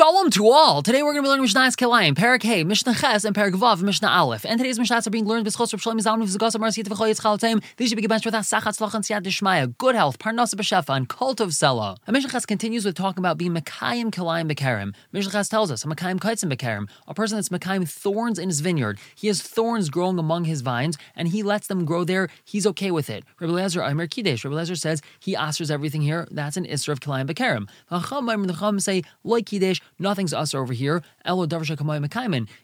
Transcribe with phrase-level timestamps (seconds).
[0.00, 0.82] Shalom to all!
[0.82, 3.82] Today we're going to be learning Mishnah's Kilayim, Perak Hey, Mishnah Ches, and Perak Vav,
[3.82, 4.46] Mishnah Aleph.
[4.46, 7.10] And today's Mishnahs are being learned with Chos Rav Shlomo Zalman V'Zagos Amar Siyat V'Choy
[7.10, 7.62] Yitzchal Taim.
[7.76, 11.06] These should be gebenched with Asachat Tzlach and Siyat Dishmaya, good health, Parnasa B'Shefa, and
[11.06, 11.98] Cult of Sela.
[12.06, 14.94] And Mishnah Ches continues with talking about being Mekayim Kilayim B'Karim.
[15.12, 18.60] Mishnah Ches tells us, a Mekayim Kaitzim B'Karim, a person that's Mekayim thorns in his
[18.60, 18.98] vineyard.
[19.14, 22.30] He has thorns growing among his vines, and he lets them grow there.
[22.42, 23.24] He's okay with it.
[23.38, 24.44] Rabbi Lezer Aimer Kidesh.
[24.44, 26.26] Rabbi Lezer says he answers everything here.
[26.30, 27.68] That's an Isra of Kilayim B'Karim.
[27.90, 31.46] The Chum say, like Kidesh, nothing's us over here, Elo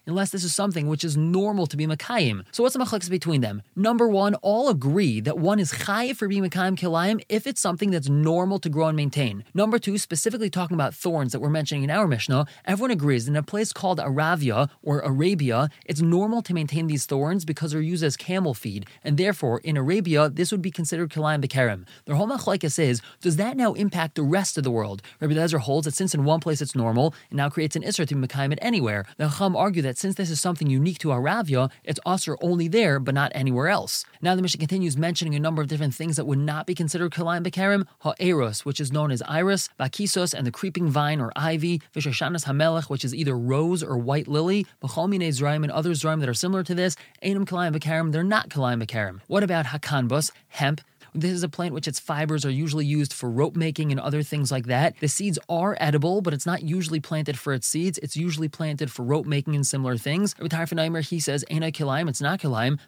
[0.07, 2.45] unless this is something which is normal to be Makayim.
[2.51, 3.61] So what's the machlekes between them?
[3.75, 7.91] Number one, all agree that one is chayiv for being Makayim Kilayim if it's something
[7.91, 9.43] that's normal to grow and maintain.
[9.53, 13.31] Number two, specifically talking about thorns that we're mentioning in our Mishnah, everyone agrees that
[13.31, 17.81] in a place called Aravia or Arabia, it's normal to maintain these thorns because they're
[17.81, 21.85] used as camel feed, and therefore in Arabia, this would be considered Kilayim Bekarim.
[22.05, 25.01] Their whole machlekes is, does that now impact the rest of the world?
[25.19, 28.07] Rabbi Lezer holds that since in one place it's normal, it now creates an Isra
[28.07, 29.05] to be Mekayim anywhere.
[29.17, 32.99] The Chum argue that since this is something unique to Aravia, it's Asr only there,
[32.99, 34.05] but not anywhere else.
[34.21, 37.11] Now the Mishnah continues mentioning a number of different things that would not be considered
[37.11, 41.81] Kalayim Bekarim, Ha'eros, which is known as iris, Bakisos, and the creeping vine or ivy,
[41.93, 46.29] Vishashanas Hamelech, which is either rose or white lily, Bachalmine Zraim, and other Zraim that
[46.29, 49.21] are similar to this, Ainam Kalayim Bekarim, they're not Kalayim Bekarim.
[49.27, 50.81] What about Hakanbus, hemp,
[51.21, 54.23] this is a plant which its fibers are usually used for rope making and other
[54.23, 54.95] things like that.
[54.99, 57.97] The seeds are edible, but it's not usually planted for its seeds.
[57.99, 60.35] It's usually planted for rope making and similar things.
[60.35, 62.79] Harfanaimer, he says, Ain't kilaim, it's not kilaim.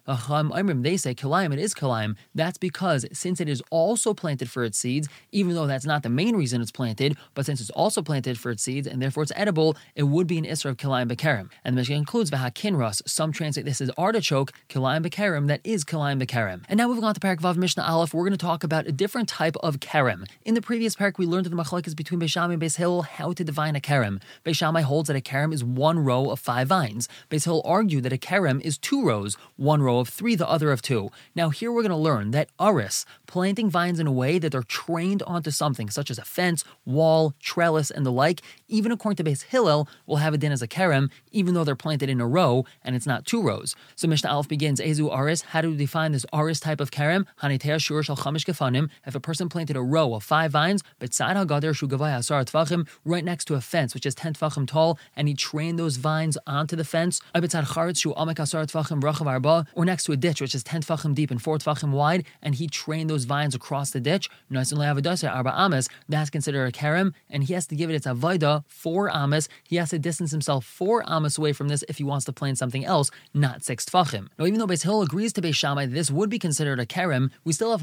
[0.82, 2.16] They say kilaim, it is kilaim.
[2.34, 6.08] That's because since it is also planted for its seeds, even though that's not the
[6.08, 9.32] main reason it's planted, but since it's also planted for its seeds and therefore it's
[9.36, 11.50] edible, it would be an Isra of kilaim bekerim.
[11.64, 13.02] And the Mishnah includes vahakinras.
[13.08, 16.64] Some translate this as artichoke, kilaim bekerim, that is kilaim bekerim.
[16.68, 18.92] And now moving on to Parak Vav Mishnah Aleph, we're going to talk about a
[18.92, 20.28] different type of kerem.
[20.44, 23.42] In the previous parak, we learned that the machlekes between Beishamai and Beis how to
[23.42, 24.20] define a kerem.
[24.44, 27.08] Beishamai holds that a kerem is one row of five vines.
[27.30, 30.70] Beis Hillel argued that a kerem is two rows, one row of three, the other
[30.70, 31.10] of two.
[31.34, 34.62] Now here we're going to learn that aris, planting vines in a way that they're
[34.62, 39.30] trained onto something, such as a fence, wall, trellis, and the like, even according to
[39.30, 39.88] Beis Hillel
[40.20, 43.06] have a din as a kerem, even though they're planted in a row and it's
[43.06, 43.74] not two rows.
[43.96, 47.24] So Mishnah Aleph begins, Ezu aris, how do we define this aris type of kerem?
[47.42, 52.18] Hanitea shur chamish if a person planted a row of five vines, betzad hagader shugavai
[52.18, 55.78] asar tvachim, right next to a fence which is ten tvachim tall, and he trained
[55.78, 60.04] those vines onto the fence, betzad charetz shu amek asar tvachim rachav arba, or next
[60.04, 63.08] to a ditch which is ten tvachim deep and four tvachim wide, and he trained
[63.10, 67.66] those vines across the ditch, and arba ames, that's considered a kerem, and he has
[67.66, 69.48] to give it its avoida four ames.
[69.64, 72.58] He has to distance himself four ames away from this if he wants to plant
[72.58, 74.28] something else, not six tvachim.
[74.38, 77.30] Now, even though Beis Hill agrees to Beis Shammai this would be considered a kerem,
[77.44, 77.82] we still have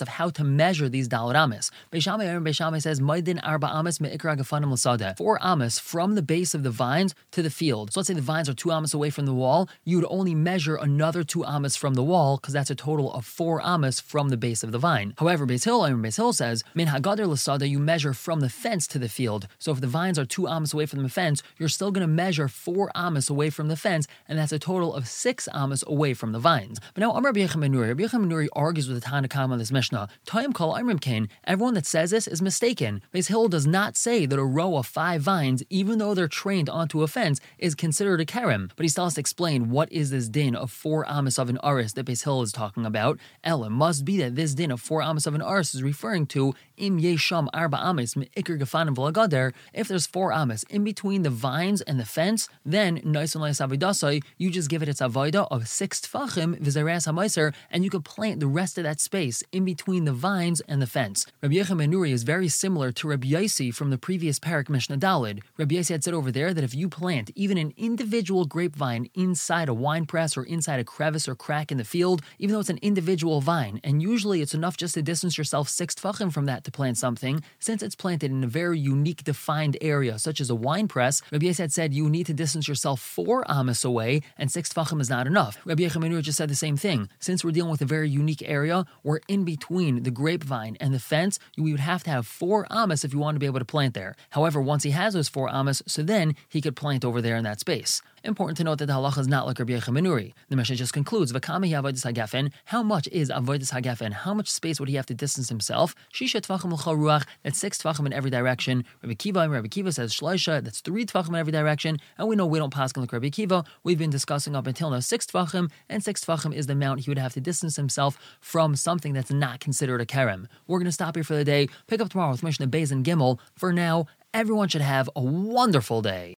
[0.00, 1.70] of how to measure these dalad amis.
[1.92, 5.16] Beishamai Aaron says Maidin arba amis meikra gafanim lasada.
[5.16, 7.92] Four amis from the base of the vines to the field.
[7.92, 9.68] So let's say the vines are two amis away from the wall.
[9.84, 13.24] You would only measure another two amis from the wall because that's a total of
[13.24, 15.14] four amis from the base of the vine.
[15.18, 18.98] However, Beis Hill Aaron Beis says min hagader lasada you measure from the fence to
[18.98, 19.48] the field.
[19.58, 22.12] So if the vines are two amis away from the fence, you're still going to
[22.12, 26.14] measure four amis away from the fence, and that's a total of six amis away
[26.14, 26.78] from the vines.
[26.94, 30.08] But now Amar Rabbi Yechim Rabbi argues with the Tanna on this Mishnah.
[30.24, 31.28] Time call Imrim Kane.
[31.44, 33.02] Everyone that says this is mistaken.
[33.12, 36.68] Beis Hill does not say that a row of five vines, even though they're trained
[36.68, 38.70] onto a fence, is considered a kerem.
[38.76, 41.58] But he still has to explain what is this din of four amas of an
[41.62, 43.18] aris that Beis Hill is talking about.
[43.44, 46.54] Ella must be that this din of four amas of an aris is referring to
[46.76, 49.52] im yesham arba amis me'ikr gefanim v'lagader.
[49.72, 53.60] If there's four amas in between the vines and the fence, then nice and less
[53.60, 58.04] avidaso, you just give it its avoida of six tfachim v'zeres hamaiser, and you could
[58.04, 61.26] plant the rest of that space in between the vines and the fence.
[61.42, 65.40] Rabbi Yechim Nuri is very similar to Rabbi Yaisi from the previous Parak Mishnah Dalid.
[65.56, 69.68] Rabbi Yaisi had said over there that if you plant even an individual grapevine inside
[69.68, 72.70] a wine press or inside a crevice or crack in the field, even though it's
[72.70, 76.64] an individual vine, and usually it's enough just to distance yourself six tfachim from that
[76.64, 80.54] to plant something, since it's planted in a very unique defined area, such as a
[80.54, 84.50] wine press, Rabbi Yaisi had said you need to distance yourself four amas away, and
[84.50, 85.58] six tfachim is not enough.
[85.64, 87.08] Rabbi Yechim Nuri just said the same thing.
[87.18, 90.98] Since we're dealing with a very unique area, we're in between the grapevine and the
[90.98, 93.64] fence, we would have to have four amas if you want to be able to
[93.64, 94.16] plant there.
[94.30, 97.44] However, once he has those four amas, so then he could plant over there in
[97.44, 98.02] that space.
[98.24, 100.32] Important to note that the halacha is not like Rabbi Yechimanuri.
[100.48, 104.12] The Mishnah just concludes, V'kami avodas hagafen, how much is avodas hagafen?
[104.12, 105.94] How much space would he have to distance himself?
[106.12, 108.84] Shisha tvachim ruach, that's six tvachim in every direction.
[109.02, 111.98] Rabbi Kiva, and Rabbi Kiva says shloisha, that's three tvachim in every direction.
[112.18, 113.64] And we know we don't pass like Rabbi Kiva.
[113.84, 117.10] We've been discussing up until now six tvachim, and six tvachim is the amount he
[117.10, 120.46] would have to distance himself from something that's not considered a kerem.
[120.66, 121.68] We're going to stop here for the day.
[121.86, 123.38] Pick up tomorrow with Mishnah Beis and Gimel.
[123.54, 126.34] For now, everyone should have a wonderful day.